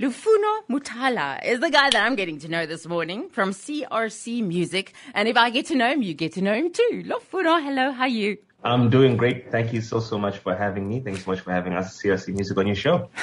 Lufuno 0.00 0.60
Muthala 0.70 1.44
is 1.44 1.58
the 1.58 1.70
guy 1.70 1.90
that 1.90 2.00
I'm 2.00 2.14
getting 2.14 2.38
to 2.38 2.48
know 2.48 2.66
this 2.66 2.86
morning 2.86 3.28
from 3.30 3.50
CRC 3.50 4.46
Music. 4.46 4.92
And 5.12 5.26
if 5.26 5.36
I 5.36 5.50
get 5.50 5.66
to 5.66 5.74
know 5.74 5.90
him, 5.90 6.02
you 6.02 6.14
get 6.14 6.34
to 6.34 6.40
know 6.40 6.54
him 6.54 6.72
too. 6.72 7.02
Lufuno, 7.04 7.60
hello, 7.60 7.90
how 7.90 8.02
are 8.02 8.08
you? 8.08 8.38
I'm 8.62 8.90
doing 8.90 9.16
great. 9.16 9.50
Thank 9.50 9.72
you 9.72 9.80
so, 9.80 9.98
so 9.98 10.16
much 10.16 10.38
for 10.38 10.54
having 10.54 10.88
me. 10.88 11.00
Thanks 11.00 11.24
so 11.24 11.32
much 11.32 11.40
for 11.40 11.50
having 11.50 11.72
us, 11.72 12.00
CRC 12.00 12.28
Music, 12.28 12.56
on 12.56 12.68
your 12.68 12.76
show. 12.76 13.10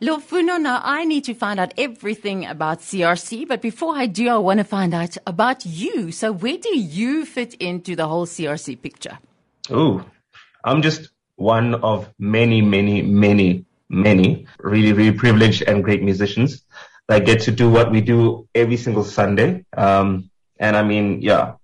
Lufuno, 0.00 0.58
now 0.58 0.80
I 0.82 1.04
need 1.04 1.24
to 1.24 1.34
find 1.34 1.60
out 1.60 1.74
everything 1.76 2.46
about 2.46 2.78
CRC, 2.78 3.46
but 3.46 3.60
before 3.60 3.94
I 3.94 4.06
do, 4.06 4.30
I 4.30 4.38
want 4.38 4.60
to 4.60 4.64
find 4.64 4.94
out 4.94 5.18
about 5.26 5.66
you. 5.66 6.12
So 6.12 6.32
where 6.32 6.56
do 6.56 6.78
you 6.78 7.26
fit 7.26 7.52
into 7.56 7.94
the 7.94 8.08
whole 8.08 8.24
CRC 8.24 8.80
picture? 8.80 9.18
Oh, 9.68 10.02
I'm 10.64 10.80
just 10.80 11.10
one 11.36 11.74
of 11.74 12.08
many, 12.18 12.62
many, 12.62 13.02
many 13.02 13.66
many 13.94 14.46
really, 14.58 14.92
really 14.92 15.16
privileged 15.16 15.62
and 15.62 15.84
great 15.84 16.02
musicians 16.02 16.64
that 17.08 17.26
get 17.26 17.40
to 17.42 17.52
do 17.52 17.70
what 17.70 17.90
we 17.90 18.00
do 18.00 18.48
every 18.54 18.76
single 18.76 19.04
Sunday. 19.04 19.64
Um, 19.76 20.30
and 20.58 20.76
I 20.76 20.82
mean, 20.82 21.22
yeah, 21.22 21.54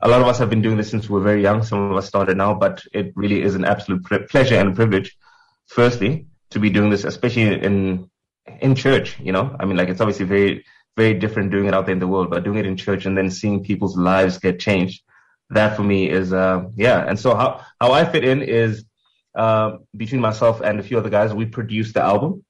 a 0.00 0.08
lot 0.08 0.20
of 0.20 0.28
us 0.28 0.38
have 0.38 0.50
been 0.50 0.62
doing 0.62 0.76
this 0.76 0.90
since 0.90 1.08
we 1.08 1.14
were 1.14 1.24
very 1.24 1.42
young. 1.42 1.62
Some 1.62 1.90
of 1.90 1.96
us 1.96 2.06
started 2.06 2.36
now, 2.36 2.54
but 2.54 2.82
it 2.92 3.12
really 3.16 3.42
is 3.42 3.54
an 3.54 3.64
absolute 3.64 4.04
pleasure 4.28 4.56
and 4.56 4.74
privilege, 4.76 5.16
firstly, 5.66 6.26
to 6.50 6.58
be 6.60 6.70
doing 6.70 6.90
this, 6.90 7.04
especially 7.04 7.42
in, 7.42 8.10
in 8.60 8.74
church, 8.74 9.18
you 9.20 9.32
know, 9.32 9.56
I 9.58 9.64
mean, 9.64 9.76
like 9.76 9.88
it's 9.88 10.00
obviously 10.00 10.26
very, 10.26 10.64
very 10.96 11.14
different 11.14 11.50
doing 11.50 11.66
it 11.66 11.74
out 11.74 11.86
there 11.86 11.94
in 11.94 11.98
the 11.98 12.06
world, 12.06 12.30
but 12.30 12.44
doing 12.44 12.58
it 12.58 12.66
in 12.66 12.76
church 12.76 13.06
and 13.06 13.16
then 13.16 13.30
seeing 13.30 13.64
people's 13.64 13.96
lives 13.96 14.38
get 14.38 14.60
changed. 14.60 15.02
That 15.50 15.76
for 15.76 15.82
me 15.82 16.10
is, 16.10 16.32
uh, 16.32 16.64
yeah. 16.76 17.04
And 17.06 17.18
so 17.18 17.34
how, 17.34 17.64
how 17.80 17.92
I 17.92 18.04
fit 18.04 18.24
in 18.24 18.42
is, 18.42 18.84
uh, 19.34 19.78
between 19.96 20.20
myself 20.20 20.60
and 20.60 20.80
a 20.80 20.82
few 20.82 20.98
other 20.98 21.10
guys, 21.10 21.34
we 21.34 21.46
produced 21.46 21.94
the 21.94 22.02
album. 22.02 22.44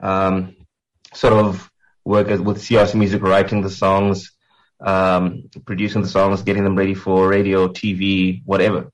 Um, 0.00 0.56
sort 1.12 1.32
of 1.34 1.70
work 2.04 2.28
with 2.28 2.58
CRC 2.58 2.94
Music, 2.94 3.22
writing 3.22 3.62
the 3.62 3.70
songs, 3.70 4.32
um, 4.80 5.50
producing 5.64 6.02
the 6.02 6.08
songs, 6.08 6.42
getting 6.42 6.64
them 6.64 6.76
ready 6.76 6.94
for 6.94 7.28
radio, 7.28 7.68
TV, 7.68 8.42
whatever. 8.44 8.90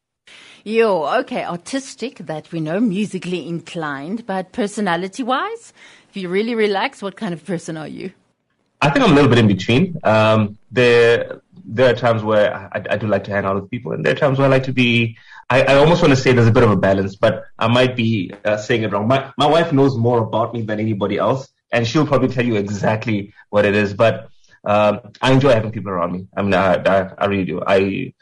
Yo, 0.64 1.06
okay, 1.20 1.44
artistic 1.44 2.18
that 2.18 2.50
we 2.50 2.58
know, 2.58 2.80
musically 2.80 3.46
inclined, 3.46 4.26
but 4.26 4.50
personality 4.50 5.22
wise, 5.22 5.72
if 6.08 6.16
you 6.16 6.28
really 6.28 6.56
relax, 6.56 7.00
what 7.02 7.16
kind 7.16 7.32
of 7.32 7.44
person 7.44 7.76
are 7.76 7.86
you? 7.86 8.12
I 8.82 8.90
think 8.90 9.04
I'm 9.04 9.12
a 9.12 9.14
little 9.14 9.30
bit 9.30 9.38
in 9.38 9.46
between. 9.46 9.96
Um, 10.02 10.58
there, 10.72 11.40
there 11.64 11.90
are 11.90 11.96
times 11.96 12.22
where 12.22 12.52
I, 12.52 12.82
I, 12.90 12.96
do 12.96 13.06
like 13.06 13.24
to 13.24 13.30
hang 13.30 13.44
out 13.44 13.54
with 13.54 13.70
people, 13.70 13.92
and 13.92 14.04
there 14.04 14.12
are 14.12 14.16
times 14.16 14.38
where 14.38 14.48
I 14.48 14.50
like 14.50 14.64
to 14.64 14.72
be 14.72 15.16
I, 15.48 15.62
I, 15.62 15.74
almost 15.76 16.02
want 16.02 16.12
to 16.12 16.16
say 16.16 16.32
there's 16.32 16.48
a 16.48 16.52
bit 16.52 16.64
of 16.64 16.70
a 16.70 16.76
balance, 16.76 17.14
but 17.14 17.44
I 17.58 17.68
might 17.68 17.94
be 17.94 18.32
uh, 18.44 18.56
saying 18.56 18.82
it 18.82 18.92
wrong. 18.92 19.06
My, 19.06 19.32
my 19.38 19.46
wife 19.46 19.72
knows 19.72 19.96
more 19.96 20.18
about 20.18 20.52
me 20.52 20.62
than 20.62 20.80
anybody 20.80 21.18
else, 21.18 21.48
and 21.70 21.86
she'll 21.86 22.06
probably 22.06 22.28
tell 22.28 22.44
you 22.44 22.56
exactly 22.56 23.32
what 23.50 23.64
it 23.64 23.76
is. 23.76 23.94
But 23.94 24.28
um, 24.64 25.00
I 25.22 25.32
enjoy 25.32 25.52
having 25.52 25.70
people 25.70 25.92
around 25.92 26.12
me. 26.12 26.26
I 26.36 26.42
mean, 26.42 26.54
I, 26.54 26.74
I, 26.74 27.12
I 27.16 27.26
really 27.26 27.44
do. 27.44 27.62
I 27.64 28.12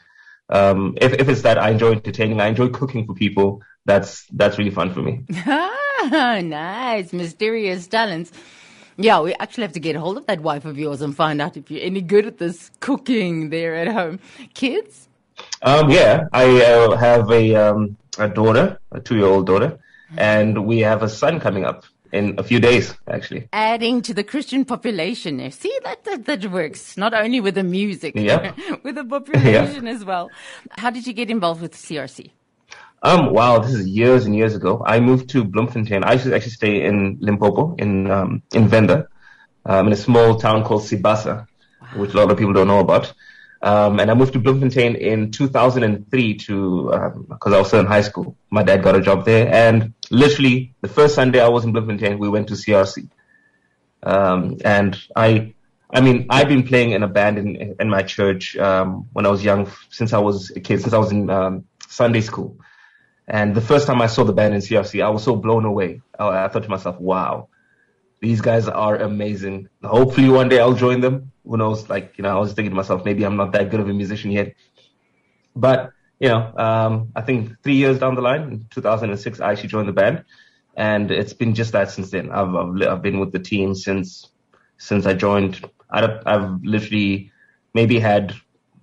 um, 0.49 0.95
if 1.01 1.13
if 1.13 1.27
it's 1.27 1.41
that 1.41 1.57
I 1.57 1.71
enjoy 1.71 1.93
entertaining, 1.93 2.39
I 2.39 2.47
enjoy 2.47 2.69
cooking 2.69 3.05
for 3.07 3.15
people. 3.15 3.63
That's 3.85 4.25
that's 4.27 4.57
really 4.57 4.69
fun 4.69 4.93
for 4.93 5.01
me. 5.01 5.23
nice, 6.11 7.11
mysterious 7.13 7.87
talents. 7.87 8.31
Yeah, 8.97 9.21
we 9.21 9.33
actually 9.33 9.63
have 9.63 9.73
to 9.73 9.79
get 9.79 9.95
hold 9.95 10.17
of 10.17 10.25
that 10.27 10.39
wife 10.39 10.65
of 10.65 10.77
yours 10.77 11.01
and 11.01 11.15
find 11.15 11.41
out 11.41 11.57
if 11.57 11.69
you're 11.69 11.83
any 11.83 12.01
good 12.01 12.25
at 12.25 12.37
this 12.37 12.71
cooking 12.79 13.49
there 13.49 13.75
at 13.75 13.87
home. 13.87 14.19
Kids? 14.53 15.04
Um, 15.61 15.89
yeah, 15.89 16.27
I 16.31 16.63
uh, 16.63 16.95
have 16.97 17.31
a 17.31 17.55
um, 17.55 17.97
a 18.17 18.27
daughter, 18.27 18.79
a 18.91 18.99
two 18.99 19.15
year 19.15 19.25
old 19.25 19.47
daughter, 19.47 19.79
and 20.17 20.65
we 20.65 20.79
have 20.79 21.03
a 21.03 21.09
son 21.09 21.39
coming 21.39 21.65
up 21.65 21.85
in 22.15 22.35
a 22.37 22.43
few 22.43 22.59
days, 22.59 22.93
actually. 23.07 23.49
Adding 23.51 24.01
to 24.03 24.13
the 24.13 24.23
Christian 24.23 24.65
population 24.65 25.37
there. 25.37 25.51
See, 25.51 25.77
that, 25.83 26.03
that, 26.05 26.25
that 26.25 26.51
works. 26.51 26.97
Not 26.97 27.13
only 27.13 27.41
with 27.41 27.55
the 27.55 27.63
music, 27.63 28.13
yeah. 28.15 28.53
with 28.83 28.95
the 28.95 29.03
population 29.03 29.85
yeah. 29.85 29.91
as 29.91 30.05
well. 30.05 30.31
How 30.71 30.89
did 30.89 31.05
you 31.05 31.13
get 31.13 31.29
involved 31.29 31.61
with 31.61 31.73
CRC? 31.73 32.31
Um, 33.03 33.33
wow, 33.33 33.59
this 33.59 33.73
is 33.73 33.87
years 33.87 34.25
and 34.25 34.35
years 34.35 34.55
ago. 34.55 34.81
I 34.85 34.99
moved 34.99 35.29
to 35.31 35.43
Bloemfontein. 35.43 36.03
I 36.03 36.13
used 36.13 36.25
to 36.25 36.35
actually 36.35 36.51
stay 36.51 36.83
in 36.85 37.17
Limpopo, 37.19 37.75
in, 37.77 38.09
um, 38.09 38.41
in 38.53 38.67
Venda, 38.67 39.07
um, 39.65 39.87
in 39.87 39.93
a 39.93 39.97
small 39.97 40.39
town 40.39 40.63
called 40.63 40.83
Sibasa, 40.83 41.45
wow. 41.81 41.87
which 41.97 42.13
a 42.13 42.17
lot 42.17 42.31
of 42.31 42.37
people 42.37 42.53
don't 42.53 42.67
know 42.67 42.79
about. 42.79 43.13
Um, 43.65 43.99
and 43.99 44.11
I 44.11 44.13
moved 44.13 44.33
to 44.33 44.39
Bloemfontein 44.39 44.93
in 44.93 45.31
2003 45.31 46.35
to, 46.35 47.15
because 47.27 47.47
um, 47.47 47.53
I 47.53 47.57
was 47.57 47.67
still 47.67 47.79
in 47.79 47.87
high 47.87 48.01
school. 48.01 48.37
My 48.51 48.61
dad 48.61 48.83
got 48.83 48.95
a 48.95 49.01
job 49.01 49.25
there. 49.25 49.51
And 49.51 49.95
literally 50.11 50.75
the 50.81 50.87
first 50.87 51.15
Sunday 51.15 51.41
I 51.41 51.47
was 51.47 51.65
in 51.65 51.71
Bloemfontein, 51.71 52.19
we 52.19 52.29
went 52.29 52.47
to 52.49 52.53
CRC. 52.53 53.09
Um, 54.03 54.57
and 54.63 54.95
I, 55.15 55.55
I 55.89 56.01
mean, 56.01 56.27
I've 56.29 56.47
been 56.47 56.61
playing 56.61 56.91
in 56.91 57.01
a 57.01 57.07
band 57.07 57.39
in, 57.39 57.75
in 57.79 57.89
my 57.89 58.03
church, 58.03 58.55
um, 58.55 59.09
when 59.13 59.25
I 59.25 59.29
was 59.29 59.43
young, 59.43 59.67
since 59.89 60.13
I 60.13 60.19
was 60.19 60.51
a 60.51 60.59
kid, 60.59 60.81
since 60.81 60.93
I 60.93 60.99
was 60.99 61.11
in, 61.11 61.31
um, 61.31 61.65
Sunday 61.87 62.21
school. 62.21 62.59
And 63.27 63.55
the 63.55 63.61
first 63.61 63.87
time 63.87 63.99
I 63.99 64.05
saw 64.05 64.23
the 64.23 64.33
band 64.33 64.53
in 64.53 64.61
CRC, 64.61 65.03
I 65.03 65.09
was 65.09 65.23
so 65.23 65.35
blown 65.35 65.65
away. 65.65 66.01
I, 66.19 66.45
I 66.45 66.47
thought 66.49 66.63
to 66.63 66.69
myself, 66.69 66.99
wow, 66.99 67.47
these 68.19 68.41
guys 68.41 68.67
are 68.67 68.97
amazing. 68.97 69.69
Hopefully 69.83 70.29
one 70.29 70.49
day 70.49 70.59
I'll 70.59 70.73
join 70.73 71.01
them. 71.01 71.31
Who 71.45 71.57
knows? 71.57 71.89
Like, 71.89 72.13
you 72.17 72.23
know, 72.23 72.35
I 72.35 72.39
was 72.39 72.53
thinking 72.53 72.71
to 72.71 72.75
myself, 72.75 73.05
maybe 73.05 73.25
I'm 73.25 73.35
not 73.35 73.51
that 73.53 73.69
good 73.69 73.79
of 73.79 73.89
a 73.89 73.93
musician 73.93 74.31
yet. 74.31 74.55
But, 75.55 75.91
you 76.19 76.29
know, 76.29 76.53
um, 76.57 77.11
I 77.15 77.21
think 77.21 77.61
three 77.63 77.75
years 77.75 77.99
down 77.99 78.15
the 78.15 78.21
line, 78.21 78.41
in 78.41 78.67
2006, 78.71 79.39
I 79.39 79.51
actually 79.51 79.69
joined 79.69 79.87
the 79.87 79.93
band. 79.93 80.25
And 80.75 81.11
it's 81.11 81.33
been 81.33 81.53
just 81.53 81.71
that 81.71 81.91
since 81.91 82.11
then. 82.11 82.31
I've, 82.31 82.53
I've, 82.53 82.81
I've 82.81 83.01
been 83.01 83.19
with 83.19 83.31
the 83.31 83.39
team 83.39 83.75
since, 83.75 84.29
since 84.77 85.05
I 85.05 85.13
joined. 85.13 85.63
I've, 85.89 86.21
I've 86.25 86.63
literally 86.63 87.31
maybe 87.73 87.99
had 87.99 88.33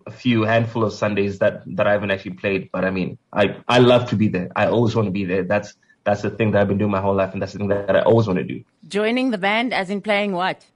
a 0.06 0.10
few 0.10 0.42
handful 0.42 0.84
of 0.84 0.92
Sundays 0.92 1.38
that, 1.40 1.62
that 1.76 1.86
I 1.86 1.92
haven't 1.92 2.10
actually 2.10 2.34
played. 2.34 2.70
But 2.72 2.84
I 2.84 2.90
mean, 2.90 3.18
I, 3.32 3.56
I 3.68 3.78
love 3.78 4.08
to 4.10 4.16
be 4.16 4.28
there. 4.28 4.50
I 4.56 4.66
always 4.66 4.94
want 4.94 5.06
to 5.06 5.12
be 5.12 5.24
there. 5.24 5.44
That's, 5.44 5.74
that's 6.04 6.22
the 6.22 6.30
thing 6.30 6.52
that 6.52 6.62
I've 6.62 6.68
been 6.68 6.78
doing 6.78 6.90
my 6.90 7.00
whole 7.00 7.14
life, 7.14 7.32
and 7.32 7.40
that's 7.40 7.52
the 7.52 7.58
thing 7.58 7.68
that 7.68 7.94
I 7.94 8.02
always 8.02 8.26
want 8.26 8.38
to 8.38 8.44
do. 8.44 8.64
Joining 8.88 9.30
the 9.30 9.38
band, 9.38 9.72
as 9.72 9.90
in 9.90 10.00
playing 10.00 10.32
what? 10.32 10.66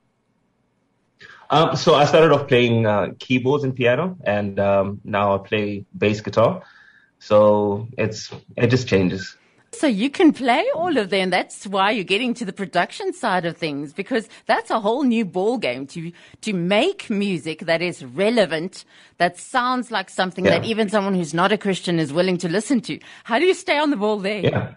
Um, 1.51 1.77
so 1.77 1.95
I 1.95 2.05
started 2.05 2.33
off 2.33 2.49
playing 2.49 2.87
uh, 2.87 3.13
keyboards 3.19 3.65
and 3.65 3.75
piano, 3.75 4.17
and 4.25 4.59
um, 4.59 5.01
now 5.05 5.35
I 5.35 5.39
play 5.39 5.85
bass 5.97 6.21
guitar. 6.21 6.63
So 7.19 7.89
it's 7.97 8.31
it 8.57 8.69
just 8.69 8.89
changes. 8.89 9.37
So 9.73 9.87
you 9.87 10.09
can 10.09 10.33
play 10.33 10.65
all 10.75 10.97
of 10.97 11.11
them. 11.11 11.29
That's 11.31 11.67
why 11.67 11.91
you're 11.91 12.05
getting 12.05 12.33
to 12.35 12.45
the 12.45 12.53
production 12.53 13.13
side 13.13 13.45
of 13.45 13.57
things 13.57 13.93
because 13.93 14.29
that's 14.47 14.71
a 14.71 14.81
whole 14.81 15.03
new 15.03 15.25
ball 15.25 15.59
game 15.59 15.87
to 15.89 16.13
to 16.43 16.53
make 16.53 17.11
music 17.11 17.61
that 17.61 17.83
is 17.83 18.05
relevant, 18.05 18.85
that 19.19 19.39
sounds 19.39 19.91
like 19.91 20.09
something 20.09 20.45
yeah. 20.45 20.59
that 20.59 20.65
even 20.65 20.89
someone 20.89 21.15
who's 21.15 21.35
not 21.35 21.53
a 21.53 21.59
Christian 21.59 21.99
is 21.99 22.13
willing 22.13 22.39
to 22.39 22.49
listen 22.49 22.81
to. 22.83 22.99
How 23.25 23.39
do 23.39 23.45
you 23.45 23.55
stay 23.55 23.79
on 23.79 23.91
the 23.91 23.97
ball 23.97 24.19
there? 24.19 24.41
Yeah. 24.41 24.75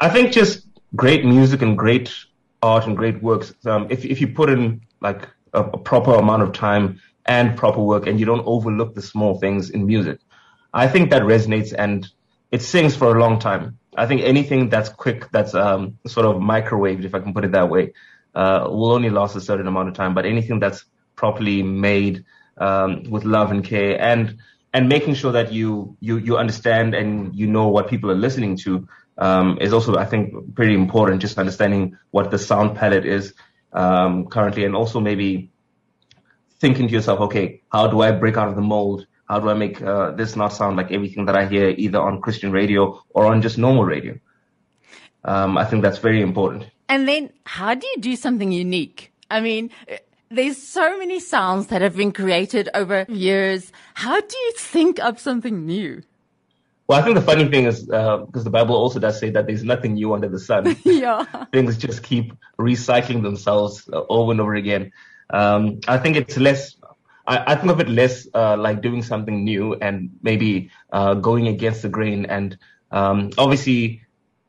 I 0.00 0.08
think 0.08 0.32
just 0.32 0.66
great 0.94 1.24
music 1.24 1.60
and 1.62 1.76
great 1.76 2.14
art 2.62 2.86
and 2.86 2.96
great 2.96 3.22
works. 3.22 3.52
Um, 3.66 3.86
if 3.90 4.04
if 4.04 4.20
you 4.20 4.28
put 4.28 4.48
in 4.48 4.80
like 5.00 5.28
a, 5.56 5.62
a, 5.62 5.78
proper 5.78 6.14
amount 6.14 6.42
of 6.42 6.52
time 6.52 7.00
and 7.24 7.56
proper 7.56 7.82
work, 7.82 8.06
and 8.06 8.20
you 8.20 8.26
don't 8.26 8.46
overlook 8.46 8.94
the 8.94 9.02
small 9.02 9.38
things 9.40 9.70
in 9.70 9.86
music, 9.86 10.20
I 10.72 10.86
think 10.86 11.10
that 11.10 11.22
resonates 11.22 11.74
and 11.76 12.06
it 12.52 12.62
sings 12.62 12.94
for 12.94 13.16
a 13.16 13.20
long 13.20 13.40
time. 13.40 13.78
I 13.96 14.06
think 14.06 14.20
anything 14.22 14.68
that's 14.68 14.90
quick, 14.90 15.30
that's 15.32 15.54
um, 15.54 15.98
sort 16.06 16.26
of 16.26 16.36
microwaved, 16.36 17.04
if 17.04 17.14
I 17.14 17.20
can 17.20 17.32
put 17.32 17.44
it 17.44 17.52
that 17.52 17.68
way, 17.70 17.92
uh, 18.34 18.66
will 18.68 18.92
only 18.92 19.10
last 19.10 19.34
a 19.34 19.40
certain 19.40 19.66
amount 19.66 19.88
of 19.88 19.94
time. 19.94 20.14
But 20.14 20.26
anything 20.26 20.60
that's 20.60 20.84
properly 21.16 21.62
made 21.62 22.24
um, 22.58 23.04
with 23.04 23.24
love 23.24 23.50
and 23.50 23.64
care 23.64 24.00
and 24.00 24.38
and 24.74 24.88
making 24.88 25.14
sure 25.14 25.32
that 25.32 25.52
you 25.52 25.96
you 26.00 26.18
you 26.18 26.36
understand 26.36 26.94
and 26.94 27.34
you 27.34 27.46
know 27.46 27.68
what 27.68 27.88
people 27.88 28.10
are 28.10 28.20
listening 28.26 28.58
to 28.58 28.86
um, 29.18 29.58
is 29.60 29.72
also, 29.72 29.96
I 29.96 30.04
think, 30.04 30.54
pretty 30.54 30.74
important. 30.74 31.22
Just 31.22 31.38
understanding 31.38 31.96
what 32.10 32.30
the 32.30 32.38
sound 32.38 32.76
palette 32.76 33.06
is 33.06 33.32
um, 33.76 34.26
currently, 34.26 34.64
and 34.64 34.74
also 34.74 34.98
maybe 35.00 35.50
thinking 36.58 36.88
to 36.88 36.94
yourself, 36.94 37.20
okay, 37.20 37.62
how 37.70 37.86
do 37.86 38.00
I 38.00 38.10
break 38.12 38.36
out 38.36 38.48
of 38.48 38.56
the 38.56 38.62
mold? 38.62 39.06
How 39.28 39.38
do 39.40 39.50
I 39.50 39.54
make 39.54 39.82
uh, 39.82 40.12
this 40.12 40.36
not 40.36 40.52
sound 40.52 40.76
like 40.76 40.90
everything 40.90 41.26
that 41.26 41.36
I 41.36 41.46
hear 41.46 41.68
either 41.70 42.00
on 42.00 42.20
Christian 42.20 42.52
radio 42.52 43.02
or 43.10 43.26
on 43.26 43.42
just 43.42 43.58
normal 43.58 43.84
radio? 43.84 44.18
Um, 45.24 45.58
I 45.58 45.64
think 45.64 45.82
that's 45.82 45.98
very 45.98 46.22
important. 46.22 46.64
And 46.88 47.06
then, 47.06 47.30
how 47.44 47.74
do 47.74 47.86
you 47.86 48.00
do 48.00 48.16
something 48.16 48.52
unique? 48.52 49.12
I 49.28 49.40
mean, 49.40 49.70
there's 50.30 50.56
so 50.56 50.98
many 50.98 51.18
sounds 51.18 51.66
that 51.66 51.82
have 51.82 51.96
been 51.96 52.12
created 52.12 52.68
over 52.74 53.04
years. 53.08 53.72
How 53.94 54.20
do 54.20 54.38
you 54.38 54.52
think 54.56 55.00
up 55.00 55.18
something 55.18 55.66
new? 55.66 56.02
Well, 56.88 57.00
I 57.00 57.02
think 57.02 57.16
the 57.16 57.22
funny 57.22 57.48
thing 57.48 57.64
is 57.66 57.82
because 57.82 58.40
uh, 58.40 58.42
the 58.42 58.50
Bible 58.50 58.76
also 58.76 59.00
does 59.00 59.18
say 59.18 59.30
that 59.30 59.46
there's 59.46 59.64
nothing 59.64 59.94
new 59.94 60.14
under 60.14 60.28
the 60.28 60.38
sun. 60.38 60.76
yeah, 60.84 61.24
things 61.46 61.76
just 61.76 62.02
keep 62.02 62.32
recycling 62.58 63.22
themselves 63.22 63.88
uh, 63.92 64.02
over 64.08 64.30
and 64.32 64.40
over 64.40 64.54
again. 64.54 64.92
Um, 65.30 65.80
I 65.88 65.98
think 65.98 66.16
it's 66.16 66.36
less. 66.36 66.76
I, 67.26 67.54
I 67.54 67.56
think 67.56 67.72
of 67.72 67.80
it 67.80 67.88
less 67.88 68.28
uh, 68.32 68.56
like 68.56 68.82
doing 68.82 69.02
something 69.02 69.42
new 69.44 69.74
and 69.74 70.10
maybe 70.22 70.70
uh, 70.92 71.14
going 71.14 71.48
against 71.48 71.82
the 71.82 71.88
grain. 71.88 72.26
And 72.26 72.56
um, 72.92 73.30
obviously, 73.36 74.02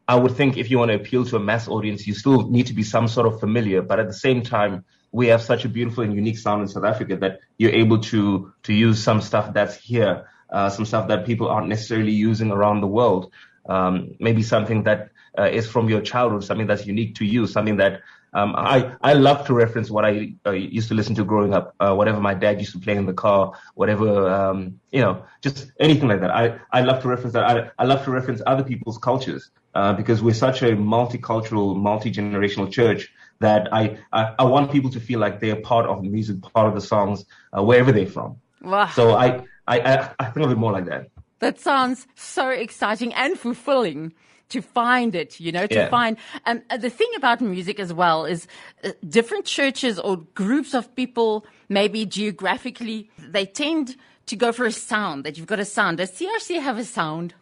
I 0.07 0.15
would 0.15 0.35
think 0.35 0.57
if 0.57 0.69
you 0.69 0.77
want 0.77 0.89
to 0.89 0.95
appeal 0.95 1.25
to 1.25 1.37
a 1.37 1.39
mass 1.39 1.67
audience, 1.67 2.05
you 2.05 2.13
still 2.13 2.49
need 2.49 2.67
to 2.67 2.73
be 2.73 2.83
some 2.83 3.07
sort 3.07 3.25
of 3.25 3.39
familiar. 3.39 3.81
But 3.81 3.99
at 3.99 4.07
the 4.07 4.13
same 4.13 4.43
time, 4.43 4.85
we 5.11 5.27
have 5.27 5.41
such 5.41 5.65
a 5.65 5.69
beautiful 5.69 6.03
and 6.03 6.13
unique 6.13 6.37
sound 6.37 6.61
in 6.61 6.67
South 6.67 6.83
Africa 6.83 7.17
that 7.17 7.39
you're 7.57 7.73
able 7.73 7.99
to 7.99 8.53
to 8.63 8.73
use 8.73 9.01
some 9.01 9.21
stuff 9.21 9.53
that's 9.53 9.75
here, 9.75 10.27
uh, 10.49 10.69
some 10.69 10.85
stuff 10.85 11.07
that 11.09 11.25
people 11.25 11.47
aren't 11.47 11.67
necessarily 11.67 12.11
using 12.11 12.51
around 12.51 12.81
the 12.81 12.87
world. 12.87 13.31
Um, 13.67 14.15
maybe 14.19 14.43
something 14.43 14.83
that 14.83 15.09
uh, 15.37 15.43
is 15.43 15.67
from 15.67 15.89
your 15.89 16.01
childhood, 16.01 16.43
something 16.43 16.67
that's 16.67 16.85
unique 16.85 17.15
to 17.15 17.25
you, 17.25 17.47
something 17.47 17.77
that 17.77 18.01
um, 18.33 18.55
I 18.55 18.95
I 19.01 19.13
love 19.13 19.47
to 19.47 19.53
reference 19.53 19.89
what 19.89 20.05
I 20.05 20.35
uh, 20.45 20.51
used 20.51 20.89
to 20.89 20.93
listen 20.93 21.15
to 21.15 21.23
growing 21.23 21.53
up, 21.53 21.75
uh, 21.79 21.93
whatever 21.93 22.19
my 22.19 22.33
dad 22.33 22.59
used 22.59 22.73
to 22.73 22.79
play 22.79 22.95
in 22.95 23.05
the 23.05 23.13
car, 23.13 23.53
whatever 23.75 24.29
um, 24.29 24.79
you 24.91 25.01
know, 25.01 25.23
just 25.41 25.71
anything 25.79 26.07
like 26.07 26.21
that. 26.21 26.31
I 26.31 26.59
I 26.71 26.81
love 26.81 27.01
to 27.01 27.07
reference 27.07 27.33
that. 27.33 27.43
I 27.43 27.71
I 27.77 27.85
love 27.85 28.03
to 28.05 28.11
reference 28.11 28.41
other 28.45 28.63
people's 28.63 28.97
cultures 28.97 29.49
uh, 29.77 29.93
because 29.93 30.23
we're 30.23 30.33
such 30.33 30.61
a 30.61 30.71
multicultural, 30.71 31.75
multi 31.75 32.11
generational 32.11 32.71
church 32.71 33.09
that 33.39 33.71
I, 33.71 33.99
I, 34.11 34.33
I 34.39 34.43
want 34.45 34.71
people 34.71 34.89
to 34.91 34.99
feel 34.99 35.19
like 35.19 35.39
they're 35.39 35.61
part 35.61 35.85
of 35.85 36.01
the 36.01 36.09
music, 36.09 36.41
part 36.41 36.67
of 36.67 36.73
the 36.73 36.81
songs, 36.81 37.25
uh, 37.55 37.63
wherever 37.63 37.91
they're 37.91 38.07
from. 38.07 38.37
Wow. 38.61 38.87
So 38.87 39.13
I, 39.15 39.43
I 39.67 40.09
I 40.19 40.25
think 40.25 40.45
of 40.45 40.51
it 40.51 40.57
more 40.57 40.71
like 40.71 40.85
that. 40.85 41.09
That 41.39 41.59
sounds 41.59 42.07
so 42.15 42.49
exciting 42.49 43.13
and 43.13 43.37
fulfilling 43.37 44.13
to 44.49 44.61
find 44.61 45.13
it, 45.13 45.39
you 45.39 45.51
know, 45.51 45.67
to 45.67 45.75
yeah. 45.75 45.89
find. 45.89 46.17
And 46.45 46.63
um, 46.69 46.79
the 46.79 46.89
thing 46.89 47.09
about 47.15 47.41
music 47.41 47.79
as 47.79 47.93
well 47.93 48.25
is 48.25 48.47
uh, 48.83 48.91
different 49.07 49.45
churches 49.45 49.99
or 49.99 50.17
groups 50.17 50.73
of 50.73 50.95
people, 50.95 51.45
maybe 51.69 52.05
geographically, 52.05 53.09
they 53.19 53.45
tend 53.45 53.97
to 54.27 54.35
go 54.35 54.51
for 54.51 54.65
a 54.65 54.71
sound 54.71 55.25
that 55.25 55.37
you've 55.37 55.47
got 55.47 55.59
a 55.59 55.65
sound. 55.65 55.97
Does 55.97 56.11
CRC 56.11 56.61
have 56.61 56.77
a 56.77 56.85
sound? 56.85 57.33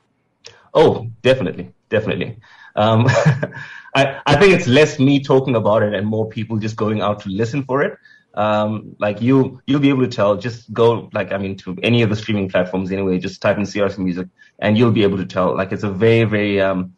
Oh, 0.73 1.07
definitely. 1.21 1.73
Definitely. 1.89 2.37
Um, 2.75 3.05
I, 3.95 4.19
I 4.25 4.35
think 4.37 4.53
it's 4.53 4.67
less 4.67 4.99
me 4.99 5.23
talking 5.23 5.55
about 5.55 5.83
it 5.83 5.93
and 5.93 6.05
more 6.05 6.27
people 6.27 6.57
just 6.57 6.75
going 6.75 7.01
out 7.01 7.21
to 7.21 7.29
listen 7.29 7.63
for 7.63 7.81
it. 7.81 7.97
Um, 8.35 8.97
like 8.99 9.21
you, 9.21 9.61
you'll 9.65 9.79
be 9.79 9.89
able 9.89 10.01
to 10.01 10.09
tell, 10.09 10.35
just 10.35 10.71
go, 10.73 11.09
like, 11.13 11.31
I 11.31 11.37
mean, 11.37 11.55
to 11.57 11.77
any 11.81 12.01
of 12.01 12.09
the 12.09 12.17
streaming 12.17 12.49
platforms 12.49 12.91
anyway, 12.91 13.17
just 13.17 13.41
type 13.41 13.57
in 13.57 13.63
CRC 13.63 13.97
music 13.97 14.27
and 14.59 14.77
you'll 14.77 14.91
be 14.91 15.03
able 15.03 15.17
to 15.17 15.25
tell, 15.25 15.55
like, 15.55 15.71
it's 15.71 15.83
a 15.83 15.89
very, 15.89 16.25
very, 16.25 16.59
um, 16.61 16.95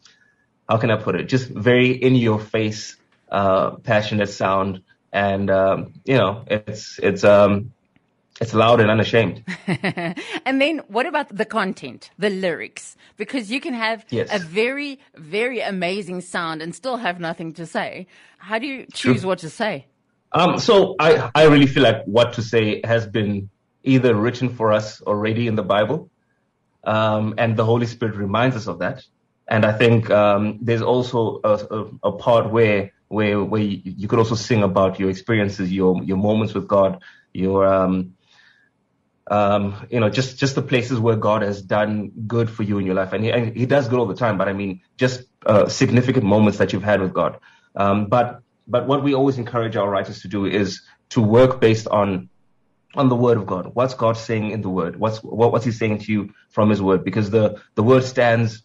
how 0.68 0.78
can 0.78 0.89
I 0.89 0.98
put 0.98 1.16
it? 1.16 1.25
Just 1.25 1.50
very 1.50 1.92
in 1.92 2.16
your 2.16 2.39
face, 2.39 2.98
uh, 3.31 3.72
passionate 3.72 4.30
sound. 4.30 4.81
And, 5.13 5.50
um, 5.51 5.94
you 6.06 6.18
know, 6.18 6.44
it's, 6.48 7.00
it's, 7.01 7.24
um, 7.24 7.72
it's 8.42 8.54
loud 8.54 8.80
and 8.81 8.89
unashamed. 8.89 9.44
and 9.68 10.62
then 10.62 10.80
what 10.88 11.06
about 11.06 11.36
the 11.36 11.45
content, 11.45 12.12
the 12.18 12.30
lyrics? 12.30 12.95
Because 13.16 13.51
you 13.51 13.60
can 13.60 13.74
have 13.74 14.06
yes. 14.10 14.30
a 14.31 14.39
very, 14.39 15.00
very 15.16 15.60
amazing 15.60 16.22
sound 16.22 16.62
and 16.62 16.74
still 16.75 16.98
have 16.98 17.19
nothing 17.19 17.54
to 17.54 17.66
say. 17.66 18.07
How 18.38 18.60
do 18.60 18.68
you 18.68 18.86
choose 18.94 19.22
True. 19.22 19.30
what 19.30 19.39
to 19.39 19.50
say? 19.50 19.86
Um, 20.31 20.59
so 20.59 20.95
I, 21.00 21.31
I 21.33 21.45
really 21.45 21.68
feel 21.68 21.83
like 21.83 22.03
what 22.06 22.33
to 22.33 22.41
say 22.41 22.81
has 22.83 23.06
been 23.06 23.50
either 23.83 24.13
written 24.13 24.50
for 24.50 24.74
us 24.74 25.01
already 25.01 25.47
in 25.47 25.56
the 25.56 25.63
Bible, 25.63 26.09
um, 26.83 27.35
and 27.38 27.56
the 27.56 27.65
Holy 27.65 27.85
Spirit 27.85 28.15
reminds 28.15 28.56
us 28.56 28.68
of 28.68 28.79
that. 28.79 29.03
And 29.47 29.65
I 29.65 29.71
think 29.71 30.09
um, 30.09 30.59
there's 30.62 30.81
also 30.81 31.39
a, 31.44 31.53
a, 31.53 32.09
a, 32.09 32.12
part 32.12 32.51
where 32.51 32.91
where 33.07 33.41
where 33.41 33.62
you, 33.62 34.07
could 34.09 34.19
also 34.19 34.35
sing 34.35 34.62
about 34.62 35.00
your 35.00 35.09
experiences, 35.09 35.71
your 35.71 36.03
your 36.03 36.18
moments 36.18 36.53
with 36.53 36.68
God, 36.68 37.01
your 37.31 37.65
um, 37.65 38.15
um, 39.29 39.88
you 39.89 40.01
know, 40.01 40.09
just 40.09 40.38
just 40.38 40.56
the 40.56 40.62
places 40.62 41.00
where 41.00 41.15
God 41.15 41.44
has 41.44 41.62
done 41.62 42.12
good 42.27 42.50
for 42.50 42.63
you 42.63 42.77
in 42.77 42.85
your 42.85 42.95
life, 42.95 43.13
and 43.13 43.24
He, 43.24 43.31
and 43.31 43.56
he 43.56 43.65
does 43.65 43.88
good 43.88 44.00
all 44.00 44.06
the 44.06 44.15
time. 44.15 44.38
But 44.38 44.50
I 44.50 44.53
mean, 44.53 44.81
just 44.97 45.24
uh, 45.45 45.69
significant 45.69 46.25
moments 46.25 46.57
that 46.57 46.74
you've 46.74 46.83
had 46.83 47.01
with 47.01 47.13
God. 47.13 47.39
Um, 47.74 48.07
but 48.07 48.41
but 48.68 48.88
what 48.88 49.04
we 49.04 49.14
always 49.14 49.38
encourage 49.38 49.75
our 49.75 49.90
writers 49.90 50.22
to 50.22 50.28
do 50.28 50.46
is 50.46 50.81
to 51.10 51.22
work 51.22 51.62
based 51.62 51.88
on 51.88 52.30
on 52.96 53.10
the 53.10 53.16
word 53.16 53.38
of 53.38 53.46
God. 53.46 53.72
What's 53.74 53.94
God 53.94 54.18
saying 54.18 54.52
in 54.52 54.62
the 54.62 54.69
word? 54.69 55.00
What's 55.00 55.24
what, 55.24 55.52
what's 55.52 55.66
He 55.66 55.72
saying 55.72 56.00
to 56.00 56.12
you 56.12 56.34
from 56.50 56.69
His 56.69 56.81
word? 56.81 57.04
Because 57.04 57.30
the 57.30 57.62
the 57.75 57.84
word 57.84 58.04
stands 58.04 58.64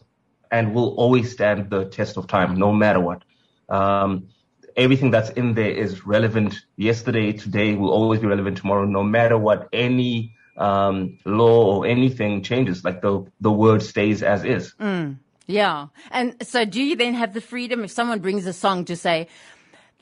and 0.51 0.75
will 0.75 0.95
always 0.97 1.33
stand 1.33 1.71
the 1.71 1.87
test 1.87 2.17
of 2.17 2.27
time, 2.27 2.57
no 2.57 2.73
matter 2.73 3.01
what. 3.01 3.23
Um, 3.69 4.29
everything 4.77 5.11
that's 5.11 5.31
in 5.31 5.55
there 5.55 5.71
is 5.71 6.07
relevant 6.07 6.61
yesterday, 6.77 7.33
today, 7.33 7.75
will 7.75 7.91
always 7.91 8.21
be 8.21 8.27
relevant 8.27 8.59
tomorrow, 8.59 8.85
no 8.85 9.03
matter 9.03 9.39
what 9.39 9.69
any 9.73 10.35
um, 10.57 11.19
law 11.25 11.77
or 11.77 11.87
anything 11.87 12.43
changes. 12.43 12.85
Like 12.85 13.01
the 13.03 13.25
the 13.41 13.53
word 13.53 13.83
stays 13.83 14.23
as 14.23 14.45
is. 14.45 14.75
Mm, 14.81 15.19
yeah. 15.47 15.89
And 16.11 16.47
so, 16.47 16.65
do 16.65 16.83
you 16.83 16.97
then 16.97 17.15
have 17.15 17.35
the 17.35 17.41
freedom 17.41 17.85
if 17.85 17.91
someone 17.91 18.21
brings 18.21 18.47
a 18.47 18.53
song 18.53 18.85
to 18.87 18.97
say? 18.97 19.29